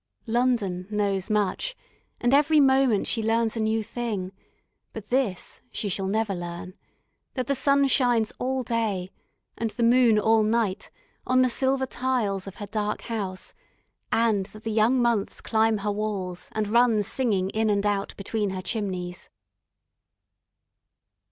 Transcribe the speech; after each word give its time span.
London 0.25 0.87
knows 0.89 1.29
much, 1.29 1.75
and 2.19 2.33
every 2.33 2.59
moment 2.59 3.05
she 3.05 3.21
learns 3.21 3.55
a 3.55 3.59
new 3.59 3.83
thing, 3.83 4.31
but 4.93 5.09
this 5.09 5.61
she 5.71 5.89
shall 5.89 6.07
never 6.07 6.33
learn 6.33 6.73
that 7.35 7.45
the 7.45 7.53
sun 7.53 7.87
shines 7.87 8.31
all 8.39 8.63
day 8.63 9.11
and 9.59 9.69
the 9.69 9.83
moon 9.83 10.17
all 10.17 10.41
night 10.41 10.89
on 11.27 11.43
the 11.43 11.49
silver 11.49 11.85
tiles 11.85 12.47
of 12.47 12.55
her 12.55 12.65
dark 12.65 13.01
house, 13.03 13.53
and 14.11 14.47
that 14.47 14.63
the 14.63 14.71
young 14.71 14.99
months 14.99 15.39
climb 15.39 15.77
her 15.77 15.91
walls, 15.91 16.49
and 16.53 16.67
run 16.67 17.03
singing 17.03 17.51
in 17.51 17.69
and 17.69 17.85
out 17.85 18.17
between 18.17 18.49
her 18.49 18.61
chimneys.... 18.63 19.29